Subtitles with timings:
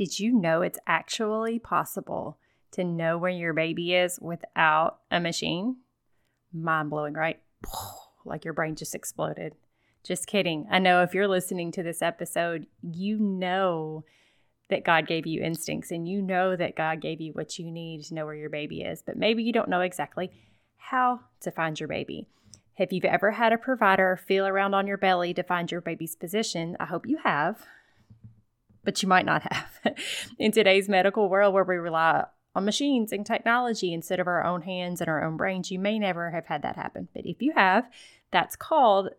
[0.00, 2.38] Did you know it's actually possible
[2.70, 5.76] to know where your baby is without a machine?
[6.54, 7.38] Mind blowing, right?
[8.24, 9.54] Like your brain just exploded.
[10.02, 10.66] Just kidding.
[10.70, 14.04] I know if you're listening to this episode, you know
[14.70, 18.02] that God gave you instincts and you know that God gave you what you need
[18.04, 20.30] to know where your baby is, but maybe you don't know exactly
[20.76, 22.26] how to find your baby.
[22.78, 26.16] If you've ever had a provider feel around on your belly to find your baby's
[26.16, 27.66] position, I hope you have
[28.84, 29.94] but you might not have.
[30.38, 32.24] In today's medical world where we rely
[32.54, 35.98] on machines and technology instead of our own hands and our own brains, you may
[35.98, 37.08] never have had that happen.
[37.14, 37.88] But if you have,
[38.30, 39.10] that's called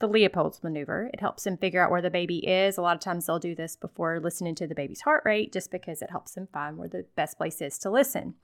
[0.00, 1.10] the Leopold's maneuver.
[1.12, 2.78] It helps them figure out where the baby is.
[2.78, 5.70] A lot of times they'll do this before listening to the baby's heart rate just
[5.70, 8.34] because it helps them find where the best place is to listen.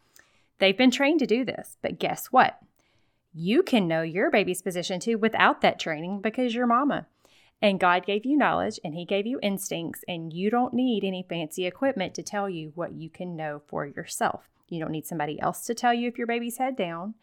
[0.58, 2.58] They've been trained to do this, but guess what?
[3.32, 7.06] You can know your baby's position too without that training because you're mama.
[7.62, 11.24] And God gave you knowledge and He gave you instincts, and you don't need any
[11.28, 14.48] fancy equipment to tell you what you can know for yourself.
[14.68, 17.14] You don't need somebody else to tell you if your baby's head down.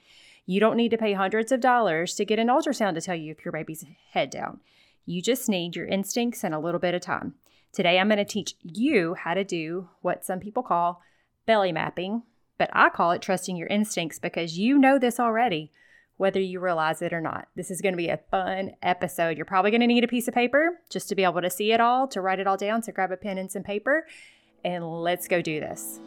[0.45, 3.31] You don't need to pay hundreds of dollars to get an ultrasound to tell you
[3.31, 4.59] if your baby's head down.
[5.05, 7.35] You just need your instincts and a little bit of time.
[7.71, 11.01] Today, I'm going to teach you how to do what some people call
[11.45, 12.23] belly mapping,
[12.57, 15.71] but I call it trusting your instincts because you know this already
[16.23, 17.49] whether you realize it or not.
[17.53, 19.35] This is going to be a fun episode.
[19.35, 21.73] You're probably going to need a piece of paper just to be able to see
[21.73, 22.81] it all, to write it all down.
[22.81, 24.07] So grab a pen and some paper
[24.63, 25.99] and let's go do this.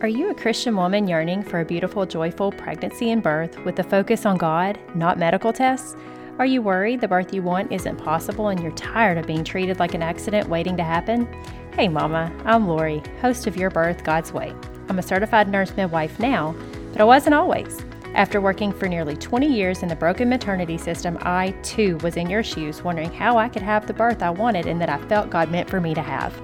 [0.00, 3.84] Are you a Christian woman yearning for a beautiful, joyful pregnancy and birth with a
[3.84, 5.94] focus on God, not medical tests?
[6.40, 9.78] Are you worried the birth you want isn't possible and you're tired of being treated
[9.78, 11.32] like an accident waiting to happen?
[11.74, 14.52] Hey, Mama, I'm Lori, host of Your Birth God's Way.
[14.88, 16.56] I'm a certified nurse midwife now,
[16.90, 17.84] but I wasn't always.
[18.14, 22.28] After working for nearly 20 years in the broken maternity system, I too was in
[22.28, 25.30] your shoes, wondering how I could have the birth I wanted and that I felt
[25.30, 26.38] God meant for me to have.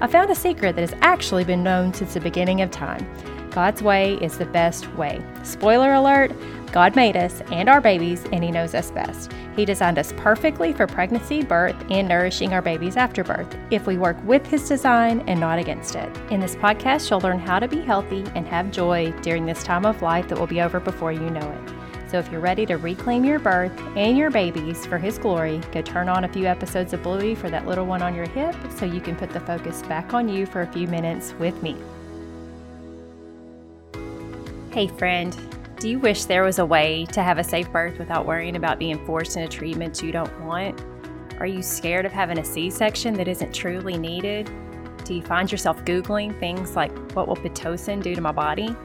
[0.00, 3.06] I found a secret that has actually been known since the beginning of time.
[3.50, 5.24] God's way is the best way.
[5.44, 6.32] Spoiler alert
[6.72, 9.30] God made us and our babies, and He knows us best.
[9.54, 13.98] He designed us perfectly for pregnancy, birth, and nourishing our babies after birth if we
[13.98, 16.10] work with His design and not against it.
[16.30, 19.84] In this podcast, you'll learn how to be healthy and have joy during this time
[19.84, 22.08] of life that will be over before you know it.
[22.10, 25.82] So if you're ready to reclaim your birth and your babies for His glory, go
[25.82, 28.86] turn on a few episodes of Bluey for that little one on your hip so
[28.86, 31.76] you can put the focus back on you for a few minutes with me.
[34.72, 35.36] Hey, friend.
[35.82, 38.78] Do you wish there was a way to have a safe birth without worrying about
[38.78, 40.80] being forced into treatments you don't want?
[41.40, 44.48] Are you scared of having a C section that isn't truly needed?
[45.04, 48.76] Do you find yourself Googling things like, what will Pitocin do to my body?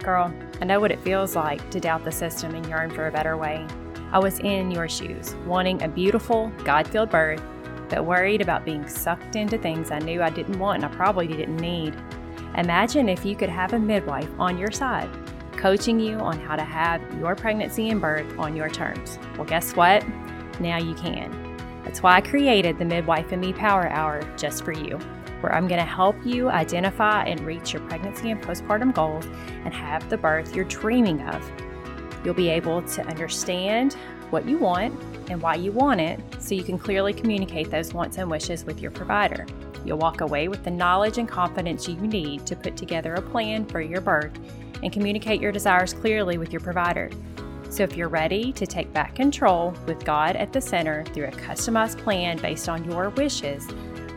[0.00, 3.12] Girl, I know what it feels like to doubt the system and yearn for a
[3.12, 3.64] better way.
[4.10, 7.40] I was in your shoes, wanting a beautiful, God filled birth,
[7.88, 11.28] but worried about being sucked into things I knew I didn't want and I probably
[11.28, 11.94] didn't need.
[12.56, 15.08] Imagine if you could have a midwife on your side
[15.60, 19.18] coaching you on how to have your pregnancy and birth on your terms.
[19.36, 20.02] Well, guess what?
[20.58, 21.30] Now you can.
[21.84, 24.96] That's why I created the Midwife and Me Power Hour just for you,
[25.40, 29.26] where I'm going to help you identify and reach your pregnancy and postpartum goals
[29.64, 31.52] and have the birth you're dreaming of.
[32.24, 33.94] You'll be able to understand
[34.30, 38.16] what you want and why you want it so you can clearly communicate those wants
[38.16, 39.44] and wishes with your provider.
[39.84, 43.66] You'll walk away with the knowledge and confidence you need to put together a plan
[43.66, 44.32] for your birth
[44.82, 47.10] and communicate your desires clearly with your provider.
[47.68, 51.32] So, if you're ready to take back control with God at the center through a
[51.32, 53.66] customized plan based on your wishes,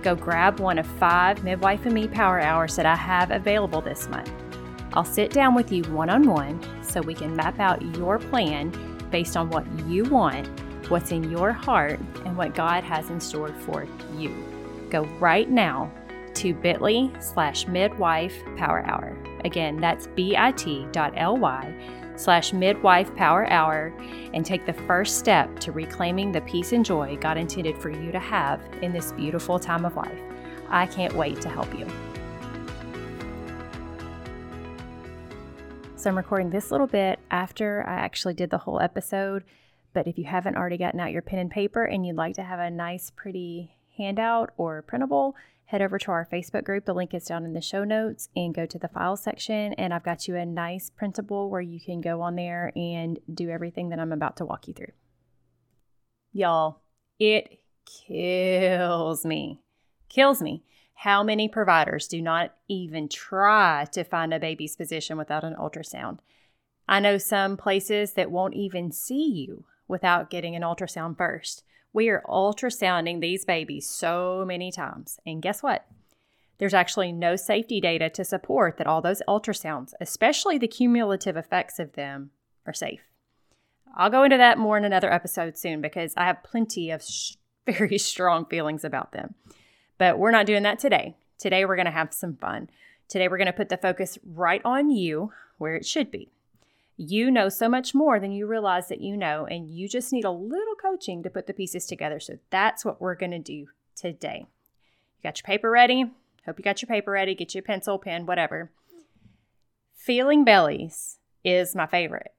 [0.01, 4.09] go grab one of five Midwife and Me Power Hours that I have available this
[4.09, 4.31] month.
[4.93, 8.71] I'll sit down with you one on one so we can map out your plan
[9.11, 10.47] based on what you want,
[10.89, 13.87] what's in your heart, and what God has in store for
[14.17, 14.35] you.
[14.89, 15.91] Go right now
[16.35, 19.17] to bit.ly slash midwife power hour.
[19.43, 21.73] Again, that's bit.ly
[22.15, 23.93] slash midwife power hour
[24.33, 28.11] and take the first step to reclaiming the peace and joy God intended for you
[28.11, 30.19] to have in this beautiful time of life.
[30.69, 31.87] I can't wait to help you.
[35.95, 39.43] So, I'm recording this little bit after I actually did the whole episode.
[39.93, 42.43] But if you haven't already gotten out your pen and paper and you'd like to
[42.43, 45.35] have a nice, pretty handout or printable,
[45.73, 46.85] head over to our Facebook group.
[46.85, 49.73] The link is down in the show notes and go to the file section.
[49.73, 53.49] And I've got you a nice printable where you can go on there and do
[53.49, 54.93] everything that I'm about to walk you through.
[56.31, 56.81] Y'all,
[57.17, 59.61] it kills me,
[60.09, 65.43] kills me how many providers do not even try to find a baby's position without
[65.43, 66.19] an ultrasound.
[66.87, 71.63] I know some places that won't even see you without getting an ultrasound first.
[71.93, 75.19] We are ultrasounding these babies so many times.
[75.25, 75.85] And guess what?
[76.57, 81.79] There's actually no safety data to support that all those ultrasounds, especially the cumulative effects
[81.79, 82.31] of them,
[82.65, 83.01] are safe.
[83.95, 87.35] I'll go into that more in another episode soon because I have plenty of sh-
[87.67, 89.35] very strong feelings about them.
[89.97, 91.15] But we're not doing that today.
[91.37, 92.69] Today, we're going to have some fun.
[93.07, 96.31] Today, we're going to put the focus right on you where it should be.
[96.95, 100.25] You know so much more than you realize that you know, and you just need
[100.25, 102.19] a little coaching to put the pieces together.
[102.19, 104.45] So that's what we're going to do today.
[105.17, 106.11] You got your paper ready?
[106.45, 107.33] Hope you got your paper ready.
[107.33, 108.71] Get your pencil, pen, whatever.
[109.95, 112.33] Feeling bellies is my favorite.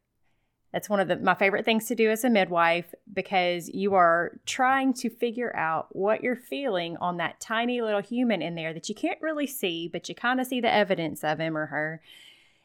[0.75, 4.41] That's one of the, my favorite things to do as a midwife because you are
[4.45, 8.89] trying to figure out what you're feeling on that tiny little human in there that
[8.89, 12.03] you can't really see, but you kind of see the evidence of him or her.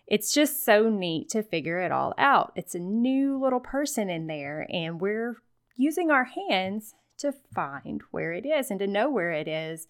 [0.09, 2.51] It's just so neat to figure it all out.
[2.55, 5.37] It's a new little person in there, and we're
[5.75, 9.87] using our hands to find where it is and to know where it is,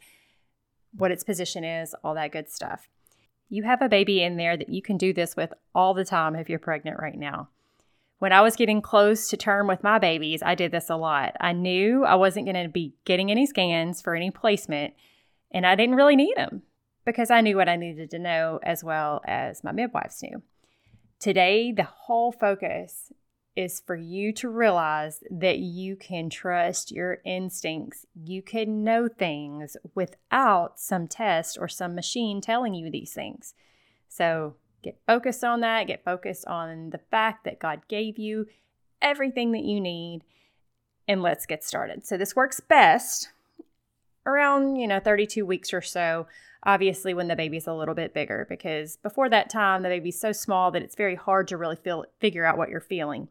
[0.93, 2.89] what its position is, all that good stuff.
[3.47, 6.35] You have a baby in there that you can do this with all the time
[6.35, 7.47] if you're pregnant right now.
[8.17, 11.37] When I was getting close to term with my babies, I did this a lot.
[11.39, 14.95] I knew I wasn't going to be getting any scans for any placement,
[15.51, 16.63] and I didn't really need them
[17.09, 20.41] because I knew what I needed to know as well as my midwives knew.
[21.19, 23.11] Today, the whole focus
[23.55, 28.05] is for you to realize that you can trust your instincts.
[28.15, 33.53] You can know things without some test or some machine telling you these things.
[34.07, 35.87] So, Get focused on that.
[35.87, 38.47] Get focused on the fact that God gave you
[39.01, 40.21] everything that you need.
[41.07, 42.05] And let's get started.
[42.05, 43.29] So, this works best
[44.25, 46.27] around, you know, 32 weeks or so.
[46.63, 50.31] Obviously, when the baby's a little bit bigger, because before that time, the baby's so
[50.31, 53.29] small that it's very hard to really feel figure out what you're feeling.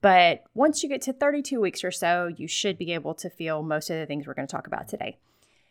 [0.00, 3.62] But once you get to 32 weeks or so, you should be able to feel
[3.62, 5.18] most of the things we're going to talk about today.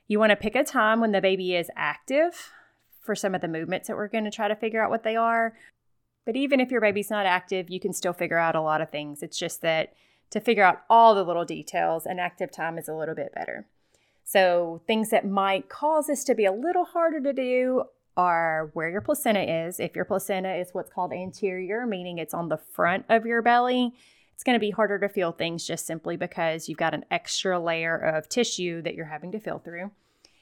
[0.10, 2.52] You want to pick a time when the baby is active,
[3.08, 5.16] for some of the movements that we're going to try to figure out what they
[5.16, 5.54] are.
[6.26, 8.92] But even if your baby's not active, you can still figure out a lot of
[8.92, 9.24] things.
[9.24, 9.94] It's just that
[10.30, 13.66] to figure out all the little details, an active time is a little bit better.
[14.30, 17.86] So, things that might cause this to be a little harder to do
[18.18, 19.80] are where your placenta is.
[19.80, 23.94] If your placenta is what's called anterior, meaning it's on the front of your belly,
[24.34, 27.58] it's going to be harder to feel things just simply because you've got an extra
[27.58, 29.92] layer of tissue that you're having to feel through.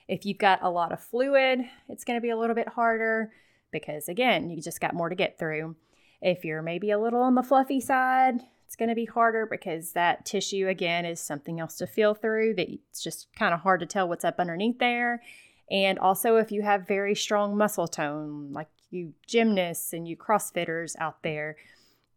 [0.08, 3.34] If you've got a lot of fluid, it's going to be a little bit harder
[3.70, 5.76] because, again, you just got more to get through.
[6.24, 9.92] If you're maybe a little on the fluffy side, it's going to be harder because
[9.92, 13.80] that tissue, again, is something else to feel through that it's just kind of hard
[13.82, 15.22] to tell what's up underneath there.
[15.70, 20.96] And also, if you have very strong muscle tone, like you gymnasts and you CrossFitters
[21.00, 21.58] out there,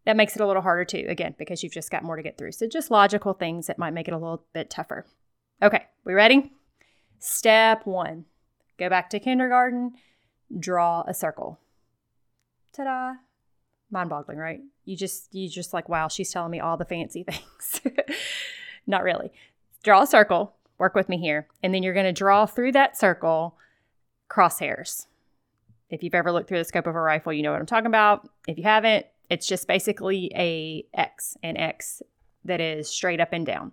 [0.04, 2.38] that makes it a little harder too, again, because you've just got more to get
[2.38, 2.52] through.
[2.52, 5.06] So, just logical things that might make it a little bit tougher.
[5.62, 6.52] Okay, we ready?
[7.18, 8.24] Step one
[8.78, 9.92] go back to kindergarten,
[10.58, 11.58] draw a circle.
[12.72, 13.27] Ta da!
[13.90, 14.60] Mind boggling, right?
[14.84, 17.80] You just, you just like, wow, she's telling me all the fancy things.
[18.86, 19.30] Not really.
[19.82, 22.96] Draw a circle, work with me here, and then you're going to draw through that
[22.96, 23.56] circle
[24.30, 25.06] crosshairs.
[25.90, 27.86] If you've ever looked through the scope of a rifle, you know what I'm talking
[27.86, 28.28] about.
[28.46, 32.02] If you haven't, it's just basically a X, an X
[32.44, 33.72] that is straight up and down.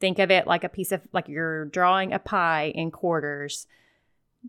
[0.00, 3.66] Think of it like a piece of, like you're drawing a pie in quarters.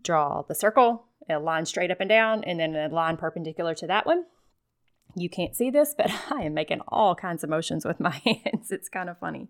[0.02, 3.86] Draw the circle, a line straight up and down, and then a line perpendicular to
[3.86, 4.24] that one.
[5.16, 8.70] You can't see this, but I am making all kinds of motions with my hands.
[8.70, 9.48] It's kind of funny.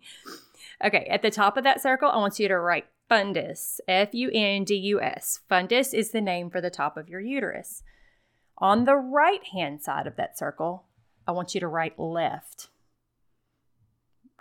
[0.84, 4.30] Okay, at the top of that circle, I want you to write fundus, F U
[4.32, 5.40] N D U S.
[5.50, 7.82] Fundus is the name for the top of your uterus.
[8.58, 10.84] On the right hand side of that circle,
[11.26, 12.68] I want you to write left.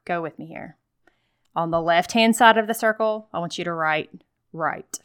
[0.06, 0.78] Go with me here.
[1.56, 4.10] On the left hand side of the circle, I want you to write
[4.52, 5.00] right.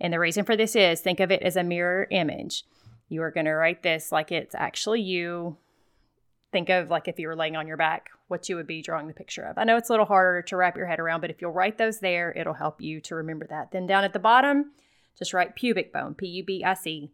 [0.00, 2.64] And the reason for this is think of it as a mirror image.
[3.12, 5.56] You are going to write this like it's actually you.
[6.50, 9.06] Think of like if you were laying on your back, what you would be drawing
[9.06, 9.58] the picture of.
[9.58, 11.78] I know it's a little harder to wrap your head around, but if you'll write
[11.78, 13.70] those there, it'll help you to remember that.
[13.70, 14.72] Then down at the bottom,
[15.18, 17.10] just write pubic bone, P U B I C.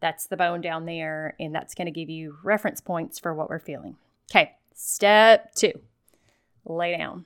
[0.00, 3.48] That's the bone down there, and that's going to give you reference points for what
[3.48, 3.96] we're feeling.
[4.30, 5.72] Okay, step two
[6.64, 7.24] lay down.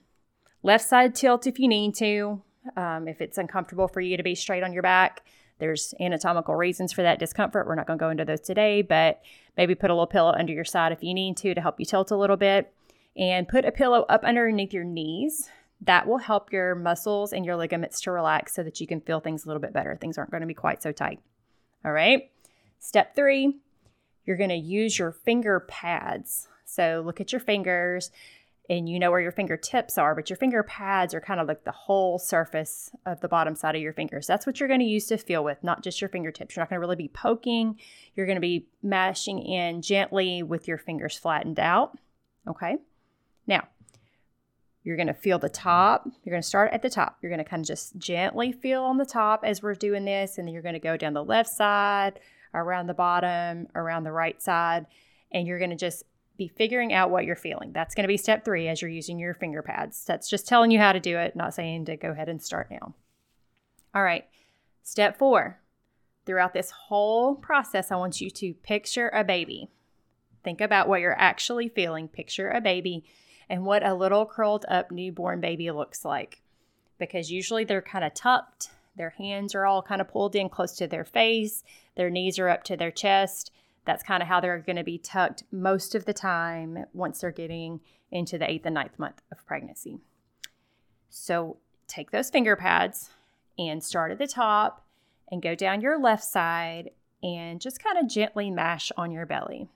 [0.62, 2.42] Left side tilt if you need to.
[2.76, 5.22] Um, if it's uncomfortable for you to be straight on your back,
[5.58, 7.66] there's anatomical reasons for that discomfort.
[7.66, 9.22] We're not going to go into those today, but
[9.56, 11.86] maybe put a little pillow under your side if you need to to help you
[11.86, 12.72] tilt a little bit.
[13.16, 15.48] And put a pillow up underneath your knees.
[15.80, 19.20] That will help your muscles and your ligaments to relax so that you can feel
[19.20, 19.96] things a little bit better.
[19.96, 21.20] Things aren't going to be quite so tight.
[21.84, 22.30] All right.
[22.78, 23.56] Step three,
[24.26, 26.48] you're going to use your finger pads.
[26.64, 28.10] So look at your fingers
[28.68, 31.64] and you know where your fingertips are, but your finger pads are kind of like
[31.64, 34.26] the whole surface of the bottom side of your fingers.
[34.26, 36.56] That's what you're going to use to feel with, not just your fingertips.
[36.56, 37.78] You're not going to really be poking.
[38.14, 41.96] You're going to be mashing in gently with your fingers flattened out.
[42.48, 42.76] Okay.
[43.46, 43.68] Now,
[44.82, 46.08] you're going to feel the top.
[46.24, 47.18] You're going to start at the top.
[47.20, 50.38] You're going to kind of just gently feel on the top as we're doing this.
[50.38, 52.20] And then you're going to go down the left side,
[52.54, 54.86] around the bottom, around the right side.
[55.32, 56.04] And you're going to just
[56.36, 57.72] be figuring out what you're feeling.
[57.72, 60.04] That's going to be step three as you're using your finger pads.
[60.04, 62.70] That's just telling you how to do it, not saying to go ahead and start
[62.70, 62.94] now.
[63.94, 64.26] All right,
[64.82, 65.60] step four.
[66.26, 69.68] Throughout this whole process, I want you to picture a baby.
[70.42, 72.08] Think about what you're actually feeling.
[72.08, 73.04] Picture a baby
[73.48, 76.42] and what a little curled up newborn baby looks like.
[76.98, 80.72] Because usually they're kind of tucked, their hands are all kind of pulled in close
[80.76, 81.62] to their face,
[81.94, 83.52] their knees are up to their chest
[83.86, 87.30] that's kind of how they're going to be tucked most of the time once they're
[87.30, 90.00] getting into the eighth and ninth month of pregnancy.
[91.08, 93.10] So take those finger pads
[93.58, 94.84] and start at the top
[95.30, 96.90] and go down your left side
[97.22, 99.68] and just kind of gently mash on your belly.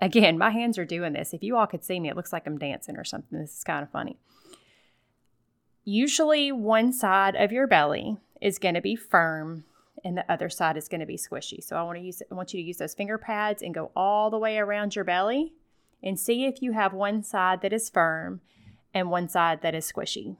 [0.00, 1.32] Again, my hands are doing this.
[1.32, 3.38] If you all could see me, it looks like I'm dancing or something.
[3.38, 4.18] This is kind of funny.
[5.84, 9.64] Usually, one side of your belly is going to be firm
[10.04, 11.64] and the other side is going to be squishy.
[11.64, 13.90] So I want to use I want you to use those finger pads and go
[13.96, 15.54] all the way around your belly
[16.02, 18.40] and see if you have one side that is firm
[18.92, 20.36] and one side that is squishy.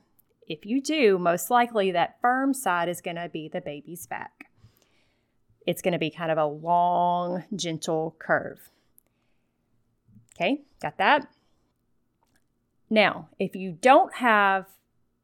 [0.47, 4.51] If you do, most likely that firm side is going to be the baby's back.
[5.67, 8.71] It's going to be kind of a long, gentle curve.
[10.37, 11.27] Okay, got that?
[12.91, 14.67] Now, if you don't have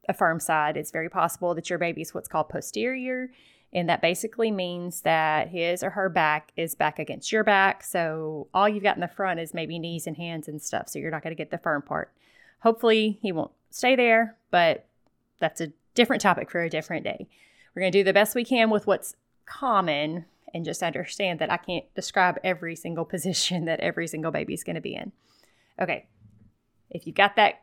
[0.09, 3.31] a firm side, it's very possible that your baby is what's called posterior
[3.73, 7.85] and that basically means that his or her back is back against your back.
[7.85, 10.89] So all you've got in the front is maybe knees and hands and stuff.
[10.89, 12.13] So you're not going to get the firm part.
[12.61, 14.87] Hopefully, he won't stay there, but
[15.39, 17.29] that's a different topic for a different day.
[17.75, 19.15] We're going to do the best we can with what's
[19.47, 24.55] common and just understand that I can't describe every single position that every single baby
[24.55, 25.13] is going to be in.
[25.81, 26.07] Okay.
[26.91, 27.63] If you've got that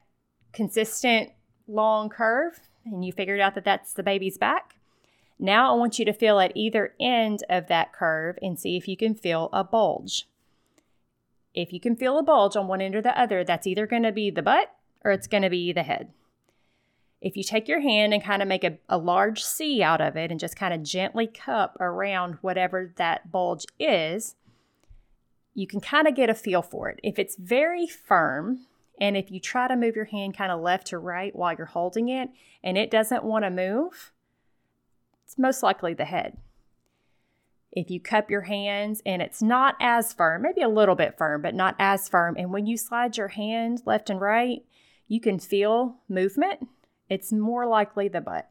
[0.54, 1.32] consistent
[1.68, 4.77] long curve and you figured out that that's the baby's back,
[5.40, 8.88] now I want you to feel at either end of that curve and see if
[8.88, 10.28] you can feel a bulge.
[11.54, 14.04] If you can feel a bulge on one end or the other, that's either going
[14.04, 16.12] to be the butt or it's going to be the head.
[17.20, 20.16] If you take your hand and kind of make a, a large C out of
[20.16, 24.36] it and just kind of gently cup around whatever that bulge is,
[25.56, 27.00] you can kind of get a feel for it.
[27.04, 28.68] If it's very firm,
[29.00, 31.66] and if you try to move your hand kind of left to right while you're
[31.66, 32.30] holding it
[32.64, 34.12] and it doesn't want to move,
[35.28, 36.38] it's most likely the head.
[37.74, 41.42] If you cup your hands and it's not as firm, maybe a little bit firm,
[41.42, 44.64] but not as firm, and when you slide your hand left and right,
[45.10, 46.66] you can feel movement,
[47.10, 48.48] it's more likely the butt.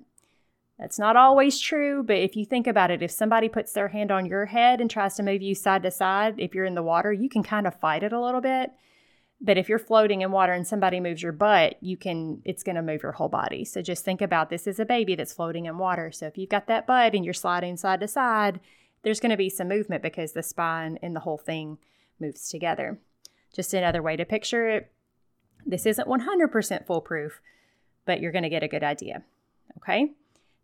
[0.78, 4.10] That's not always true, but if you think about it, if somebody puts their hand
[4.10, 6.82] on your head and tries to move you side to side, if you're in the
[6.82, 8.70] water, you can kind of fight it a little bit.
[9.40, 12.76] But if you're floating in water and somebody moves your butt, you can it's going
[12.76, 13.64] to move your whole body.
[13.64, 16.10] So just think about this as a baby that's floating in water.
[16.10, 18.60] So if you've got that butt and you're sliding side to side,
[19.02, 21.78] there's going to be some movement because the spine and the whole thing
[22.18, 22.98] moves together.
[23.54, 24.90] Just another way to picture it.
[25.64, 27.40] This isn't 100% foolproof,
[28.04, 29.22] but you're going to get a good idea.
[29.78, 30.12] Okay?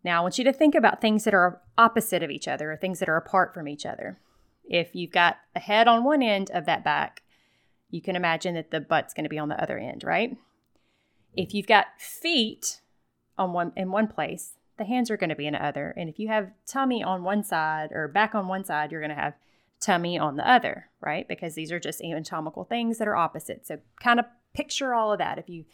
[0.03, 2.77] Now, I want you to think about things that are opposite of each other or
[2.77, 4.19] things that are apart from each other.
[4.65, 7.21] If you've got a head on one end of that back
[7.93, 10.35] you can imagine that the butt's going to be on the other end, right?
[11.35, 11.53] If mm.
[11.53, 12.81] you've got feet
[13.37, 15.93] on one in one place, the hands are going to be in the other.
[15.95, 19.15] And if you have tummy on one side or back on one side, you're going
[19.15, 19.35] to have
[19.79, 21.27] tummy on the other, right?
[21.27, 23.67] Because these are just anatomical things that are opposite.
[23.67, 25.37] So kind of picture all of that.
[25.37, 25.65] If you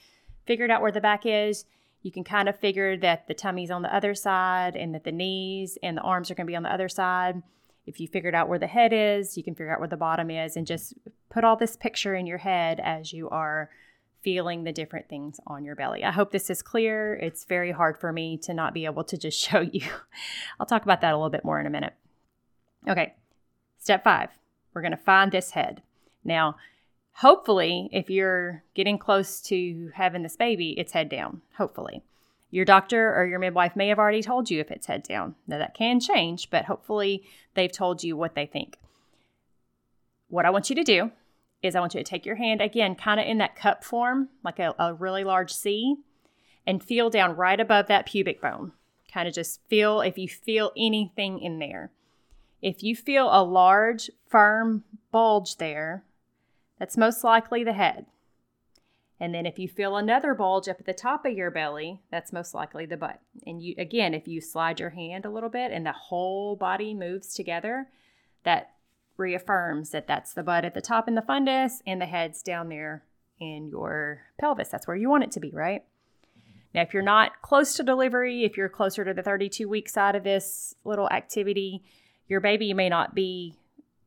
[0.45, 1.63] figured out where the back is,
[2.01, 5.13] you can kind of figure that the tummy's on the other side and that the
[5.13, 7.41] knees and the arms are going to be on the other side.
[7.89, 10.29] If you figured out where the head is, you can figure out where the bottom
[10.29, 10.93] is and just
[11.31, 13.71] put all this picture in your head as you are
[14.21, 16.03] feeling the different things on your belly.
[16.03, 17.15] I hope this is clear.
[17.15, 19.87] It's very hard for me to not be able to just show you.
[20.59, 21.93] I'll talk about that a little bit more in a minute.
[22.87, 23.15] Okay,
[23.79, 24.29] step five,
[24.73, 25.81] we're to find this head.
[26.23, 26.57] Now,
[27.13, 32.03] hopefully, if you're getting close to having this baby, it's head down, hopefully.
[32.51, 35.35] Your doctor or your midwife may have already told you if it's head down.
[35.47, 38.77] Now, that can change, but hopefully they've told you what they think.
[40.29, 41.11] What I want you to do
[41.61, 44.29] is I want you to take your hand again, kind of in that cup form,
[44.43, 45.97] like a, a really large C,
[46.65, 48.71] and feel down right above that pubic bone.
[49.11, 51.91] Kind of just feel if you feel anything in there.
[52.61, 56.03] If you feel a large, firm bulge there,
[56.77, 58.05] that's most likely the head.
[59.19, 62.31] And then if you feel another bulge up at the top of your belly, that's
[62.31, 63.19] most likely the butt.
[63.45, 66.93] And you again, if you slide your hand a little bit and the whole body
[66.93, 67.87] moves together,
[68.43, 68.71] that
[69.17, 72.69] reaffirms that that's the butt at the top in the fundus and the head's down
[72.69, 73.03] there
[73.39, 74.69] in your pelvis.
[74.69, 75.83] That's where you want it to be, right?
[76.73, 80.15] Now, if you're not close to delivery, if you're closer to the 32 week side
[80.15, 81.83] of this little activity,
[82.27, 83.55] your baby may not be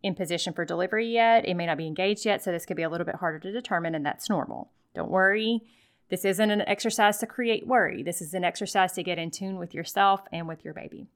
[0.02, 1.46] in position for delivery yet.
[1.46, 3.52] It may not be engaged yet, so this could be a little bit harder to
[3.52, 4.70] determine, and that's normal.
[4.94, 5.62] Don't worry.
[6.08, 8.02] This isn't an exercise to create worry.
[8.02, 11.06] This is an exercise to get in tune with yourself and with your baby.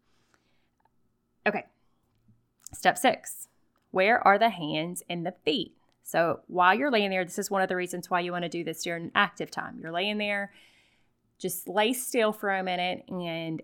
[1.47, 1.65] Okay.
[2.73, 3.49] Step six
[3.97, 5.73] where are the hands and the feet?
[6.03, 8.49] So while you're laying there, this is one of the reasons why you want to
[8.51, 9.79] do this during active time.
[9.81, 10.53] You're laying there,
[11.39, 13.63] just lay still for a minute and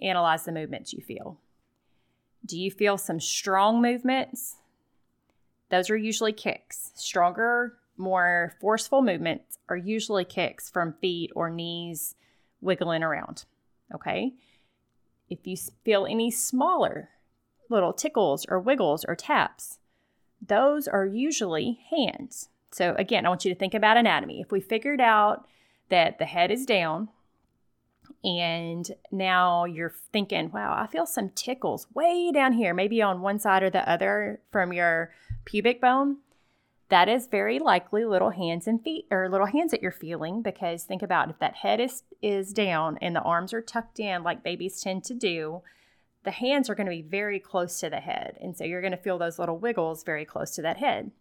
[0.00, 1.38] analyze the movements you feel.
[2.46, 4.56] Do you feel some strong movements?
[5.68, 6.90] Those are usually kicks.
[6.94, 12.14] Stronger more forceful movements are usually kicks from feet or knees
[12.60, 13.44] wiggling around.
[13.94, 14.32] Okay.
[15.28, 17.10] If you feel any smaller
[17.68, 19.78] little tickles or wiggles or taps,
[20.44, 22.48] those are usually hands.
[22.72, 24.40] So, again, I want you to think about anatomy.
[24.40, 25.46] If we figured out
[25.88, 27.08] that the head is down
[28.22, 33.38] and now you're thinking, wow, I feel some tickles way down here, maybe on one
[33.38, 35.12] side or the other from your
[35.44, 36.18] pubic bone,
[36.90, 40.84] that is very likely little hands and feet or little hands that you're feeling because
[40.84, 44.42] think about if that head is is down and the arms are tucked in like
[44.42, 45.62] babies tend to do
[46.24, 48.36] the hands are going to be very close to the head.
[48.40, 51.12] And so you're going to feel those little wiggles very close to that head.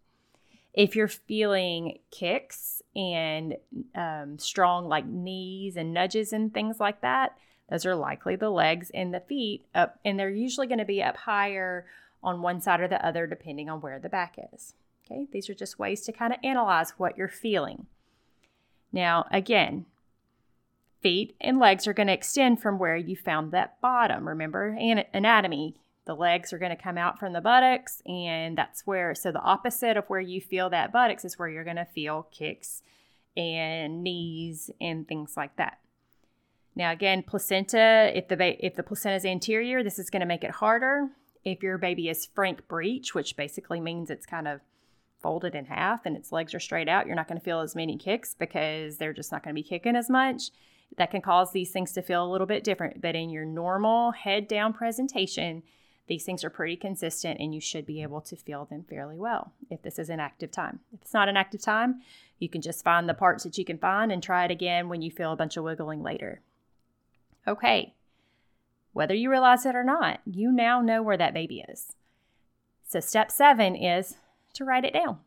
[0.74, 3.56] If you're feeling kicks and
[3.96, 7.38] um, strong like knees and nudges and things like that
[7.70, 11.04] those are likely the legs and the feet up and they're usually going to be
[11.04, 11.86] up higher
[12.24, 14.74] on one side or the other depending on where the back is
[15.12, 17.88] Okay, these are just ways to kind of analyze what you're feeling.
[18.92, 19.86] Now, again,
[21.02, 24.28] feet and legs are going to extend from where you found that bottom.
[24.28, 24.78] Remember,
[25.14, 25.76] anatomy.
[26.06, 29.42] The legs are going to come out from the buttocks, and that's where, so the
[29.42, 32.82] opposite of where you feel that buttocks is where you're going to feel kicks
[33.38, 35.78] and knees and things like that.
[36.76, 40.26] Now, again, placenta, if the, ba- if the placenta is anterior, this is going to
[40.26, 41.10] make it harder.
[41.46, 44.62] If your baby is frank breech, which basically means it's kind of
[45.22, 47.76] folded in half and its legs are straight out, you're not going to feel as
[47.76, 50.52] many kicks because they're just not going to be kicking as much.
[50.98, 53.02] That can cause these things to feel a little bit different.
[53.02, 55.64] But in your normal head down presentation,
[56.08, 59.54] these things are pretty consistent and you should be able to feel them fairly well
[59.70, 60.80] if this is an active time.
[60.92, 62.02] If it's not an active time,
[62.40, 65.02] you can just find the parts that you can find and try it again when
[65.02, 66.42] you feel a bunch of wiggling later.
[67.48, 67.94] Okay,
[68.94, 71.94] whether you realize it or not, you now know where that baby is.
[72.88, 74.16] So, step seven is
[74.54, 75.20] to write it down.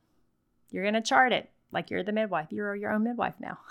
[0.71, 2.49] You're going to chart it like you're the midwife.
[2.51, 3.59] You're your own midwife now.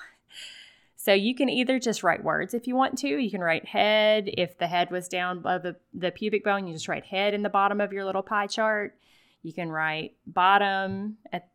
[1.03, 3.07] So you can either just write words if you want to.
[3.07, 4.29] You can write head.
[4.37, 7.41] If the head was down above the, the pubic bone, you just write head in
[7.41, 8.95] the bottom of your little pie chart.
[9.41, 11.47] You can write bottom at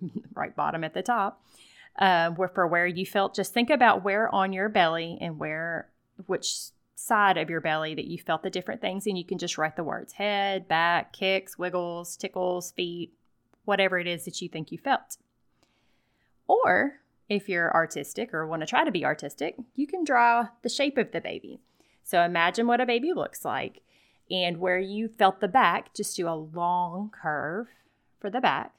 [0.34, 1.44] right bottom at the top.
[1.98, 5.88] Uh, for where you felt, just think about where on your belly and where
[6.26, 9.58] which side of your belly that you felt the different things, and you can just
[9.58, 13.12] write the words head, back, kicks, wiggles, tickles, feet,
[13.64, 15.16] whatever it is that you think you felt.
[16.46, 20.68] Or if you're artistic or want to try to be artistic, you can draw the
[20.68, 21.60] shape of the baby.
[22.02, 23.82] So imagine what a baby looks like.
[24.30, 27.68] And where you felt the back, just do a long curve
[28.20, 28.72] for the back.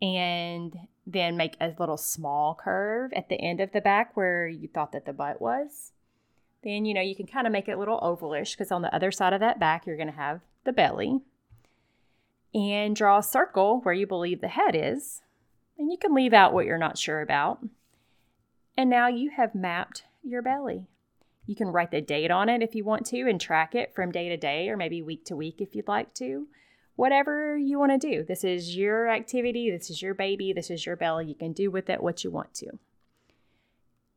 [0.00, 4.68] And then make a little small curve at the end of the back where you
[4.68, 5.92] thought that the butt was.
[6.62, 8.94] Then, you know, you can kind of make it a little ovalish because on the
[8.94, 11.20] other side of that back, you're going to have the belly
[12.54, 15.22] and draw a circle where you believe the head is.
[15.78, 17.64] And you can leave out what you're not sure about.
[18.76, 20.86] And now you have mapped your belly.
[21.46, 24.12] You can write the date on it if you want to and track it from
[24.12, 26.46] day to day or maybe week to week if you'd like to.
[26.96, 28.24] Whatever you want to do.
[28.24, 29.70] This is your activity.
[29.70, 30.52] This is your baby.
[30.52, 31.26] This is your belly.
[31.26, 32.78] You can do with it what you want to.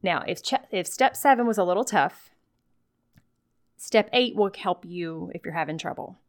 [0.02, 2.30] Now, if, ch- if step seven was a little tough,
[3.78, 6.20] step eight will help you if you're having trouble.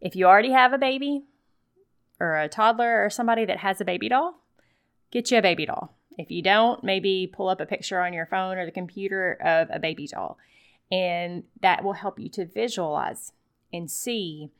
[0.00, 1.22] If you already have a baby,
[2.20, 4.40] or a toddler or somebody that has a baby doll,
[5.10, 5.94] get you a baby doll.
[6.16, 9.68] If you don't, maybe pull up a picture on your phone or the computer of
[9.70, 10.38] a baby doll.
[10.92, 13.32] And that will help you to visualize
[13.72, 14.50] and see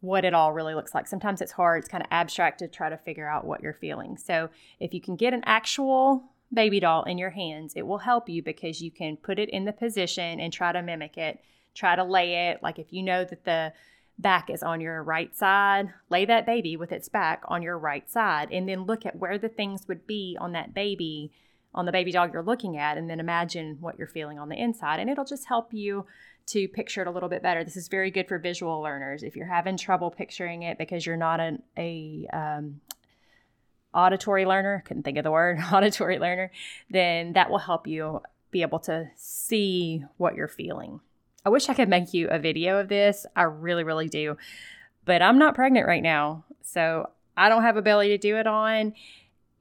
[0.00, 1.06] what it all really looks like.
[1.06, 4.16] Sometimes it's hard, it's kind of abstract to try to figure out what you're feeling.
[4.18, 8.28] So if you can get an actual baby doll in your hands, it will help
[8.28, 11.40] you because you can put it in the position and try to mimic it,
[11.74, 12.62] try to lay it.
[12.62, 13.72] Like if you know that the
[14.18, 18.08] back is on your right side, lay that baby with its back on your right
[18.10, 21.30] side, and then look at where the things would be on that baby,
[21.74, 24.60] on the baby dog you're looking at, and then imagine what you're feeling on the
[24.60, 25.00] inside.
[25.00, 26.06] And it'll just help you
[26.46, 27.64] to picture it a little bit better.
[27.64, 29.22] This is very good for visual learners.
[29.22, 32.80] If you're having trouble picturing it because you're not an a um,
[33.92, 36.52] auditory learner, couldn't think of the word auditory learner,
[36.88, 41.00] then that will help you be able to see what you're feeling.
[41.46, 43.24] I wish I could make you a video of this.
[43.36, 44.36] I really, really do.
[45.04, 46.44] But I'm not pregnant right now.
[46.62, 48.94] So I don't have a belly to do it on.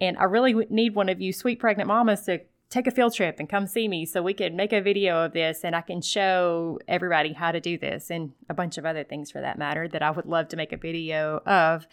[0.01, 3.39] And I really need one of you sweet pregnant mamas to take a field trip
[3.39, 6.01] and come see me so we can make a video of this and I can
[6.01, 9.87] show everybody how to do this and a bunch of other things for that matter
[9.87, 11.85] that I would love to make a video of.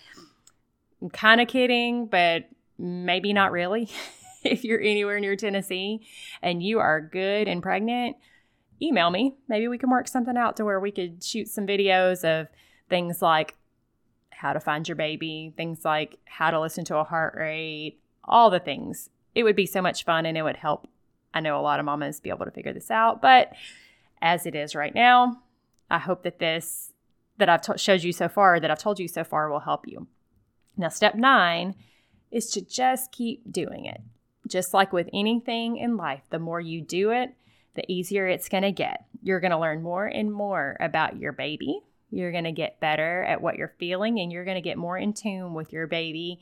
[1.03, 3.91] I'm kind of kidding, but maybe not really.
[4.43, 6.01] if you're anywhere near Tennessee
[6.41, 8.17] and you are good and pregnant,
[8.81, 9.35] email me.
[9.49, 12.49] Maybe we can work something out to where we could shoot some videos of
[12.89, 13.55] things like
[14.31, 18.51] how to find your baby, things like how to listen to a heart rate, all
[18.51, 19.09] the things.
[19.35, 20.89] It would be so much fun and it would help.
[21.33, 23.53] I know a lot of mamas be able to figure this out, but
[24.21, 25.43] as it is right now,
[25.91, 26.93] I hope that this
[27.39, 29.89] that I've t- showed you so far, that I've told you so far, will help
[29.89, 30.07] you.
[30.77, 31.75] Now, step nine
[32.31, 34.01] is to just keep doing it.
[34.47, 37.35] Just like with anything in life, the more you do it,
[37.75, 39.07] the easier it's going to get.
[39.23, 41.81] You're going to learn more and more about your baby.
[42.11, 44.99] You're going to get better at what you're feeling, and you're going to get more
[44.99, 46.41] in tune with your baby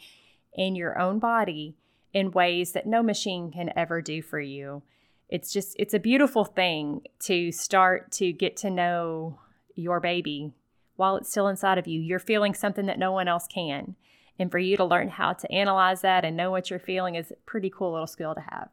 [0.56, 1.76] and your own body
[2.12, 4.82] in ways that no machine can ever do for you.
[5.28, 9.38] It's just, it's a beautiful thing to start to get to know
[9.76, 10.52] your baby
[10.96, 12.00] while it's still inside of you.
[12.00, 13.94] You're feeling something that no one else can.
[14.40, 17.30] And for you to learn how to analyze that and know what you're feeling is
[17.30, 18.70] a pretty cool little skill to have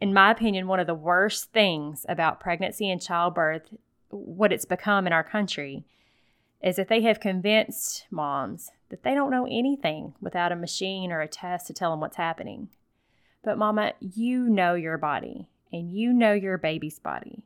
[0.00, 3.68] in my opinion, one of the worst things about pregnancy and childbirth,
[4.10, 5.84] what it's become in our country,
[6.62, 11.20] is that they have convinced moms that they don't know anything without a machine or
[11.20, 12.68] a test to tell them what's happening.
[13.42, 17.42] But, mama, you know your body and you know your baby's body.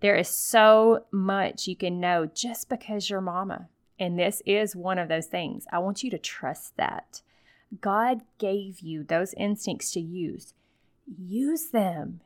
[0.00, 3.68] There is so much you can know just because you're mama.
[3.98, 5.66] And this is one of those things.
[5.70, 7.22] I want you to trust that.
[7.80, 10.54] God gave you those instincts to use
[11.06, 12.20] use them.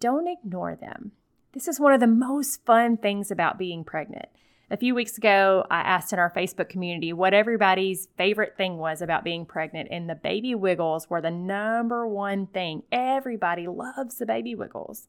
[0.00, 1.12] Don't ignore them.
[1.52, 4.28] This is one of the most fun things about being pregnant.
[4.70, 9.00] A few weeks ago, I asked in our Facebook community what everybody's favorite thing was
[9.00, 12.82] about being pregnant, and the baby wiggles were the number one thing.
[12.92, 15.08] Everybody loves the baby wiggles.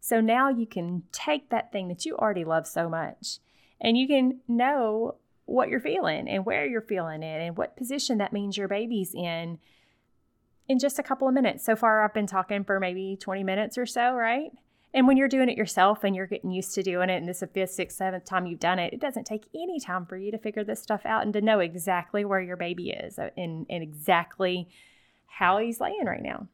[0.00, 3.38] So now you can take that thing that you already love so much
[3.80, 8.18] and you can know what you're feeling and where you're feeling it and what position
[8.18, 9.58] that means your baby's in
[10.68, 11.64] in just a couple of minutes.
[11.64, 14.50] So far, I've been talking for maybe 20 minutes or so, right?
[14.94, 17.36] And when you're doing it yourself and you're getting used to doing it, and this
[17.36, 20.16] is the fifth, sixth, seventh time you've done it, it doesn't take any time for
[20.16, 23.30] you to figure this stuff out and to know exactly where your baby is uh,
[23.36, 24.68] and, and exactly
[25.26, 26.48] how he's laying right now.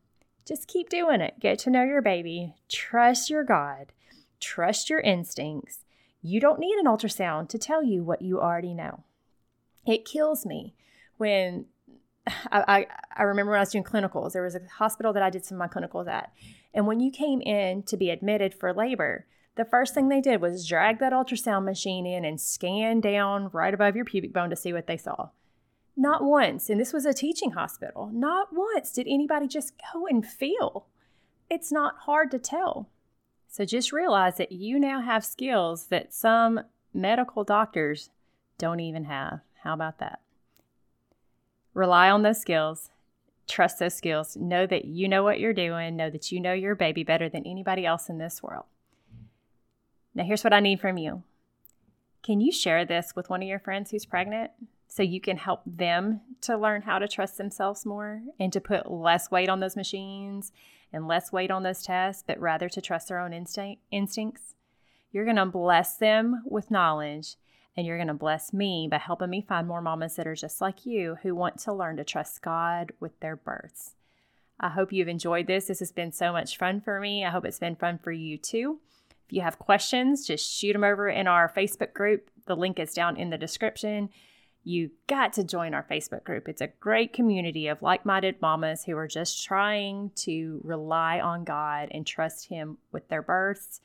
[0.44, 1.40] Just keep doing it.
[1.40, 2.54] Get to know your baby.
[2.68, 3.92] Trust your God.
[4.40, 5.84] Trust your instincts.
[6.20, 9.04] You don't need an ultrasound to tell you what you already know.
[9.86, 10.74] It kills me
[11.18, 11.66] when
[12.26, 15.44] I, I, remember when I was doing clinicals, there was a hospital that I did
[15.44, 16.32] some of my clinicals at.
[16.72, 20.40] And when you came in to be admitted for labor, the first thing they did
[20.40, 24.56] was drag that ultrasound machine in and scan down right above your pubic bone to
[24.56, 25.28] see what they saw.
[25.96, 30.26] Not once, and this was a teaching hospital, not once did anybody just go and
[30.26, 30.86] feel.
[31.48, 32.88] It's not hard to tell.
[33.46, 36.60] So just realize that you now have skills that some
[36.92, 38.10] medical doctors
[38.58, 39.40] don't even have.
[39.62, 40.20] How about that?
[41.74, 42.90] Rely on those skills.
[43.48, 44.36] Trust those skills.
[44.36, 45.96] Know that you know what you're doing.
[45.96, 48.64] Know that you know your baby better than anybody else in this world.
[50.14, 51.24] Now, here's what I need from you.
[52.22, 54.52] Can you share this with one of your friends who's pregnant
[54.88, 58.90] so you can help them to learn how to trust themselves more and to put
[58.90, 60.52] less weight on those machines
[60.92, 64.54] and less weight on those tests, but rather to trust their own instinct, instincts?
[65.10, 67.36] You're going to bless them with knowledge
[67.76, 70.60] and you're going to bless me by helping me find more mamas that are just
[70.60, 73.94] like you who want to learn to trust God with their births.
[74.60, 75.66] I hope you've enjoyed this.
[75.66, 77.24] This has been so much fun for me.
[77.24, 78.78] I hope it's been fun for you too.
[79.26, 82.30] If you have questions, just shoot them over in our Facebook group.
[82.46, 84.10] The link is down in the description.
[84.62, 86.48] You got to join our Facebook group.
[86.48, 91.44] It's a great community of like minded mamas who are just trying to rely on
[91.44, 93.80] God and trust Him with their births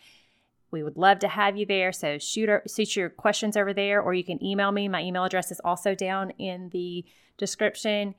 [0.72, 1.92] we would love to have you there.
[1.92, 4.88] So shoot, shoot your questions over there, or you can email me.
[4.88, 7.06] My email address is also down in the
[7.38, 8.16] description.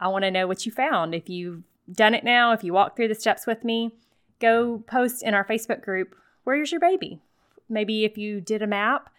[0.00, 1.14] I want to know what you found.
[1.14, 3.94] If you've done it now, if you walk through the steps with me,
[4.40, 7.20] go post in our Facebook group, Where's your baby?
[7.68, 9.10] Maybe if you did a map,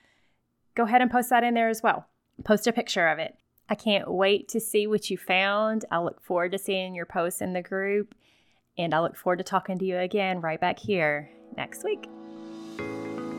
[0.76, 2.08] go ahead and post that in there as well.
[2.44, 3.38] Post a picture of it.
[3.70, 5.86] I can't wait to see what you found.
[5.90, 8.14] I look forward to seeing your posts in the group,
[8.78, 12.10] and I look forward to talking to you again right back here next week.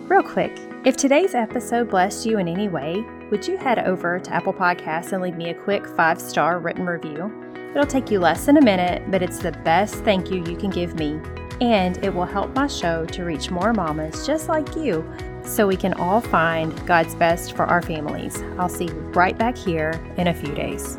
[0.06, 0.52] Real quick,
[0.84, 5.12] if today's episode blessed you in any way, would you head over to Apple Podcasts
[5.12, 7.32] and leave me a quick five star written review?
[7.70, 10.68] It'll take you less than a minute, but it's the best thank you you can
[10.68, 11.18] give me.
[11.62, 15.10] And it will help my show to reach more mamas just like you
[15.42, 18.42] so we can all find God's best for our families.
[18.58, 20.98] I'll see you right back here in a few days.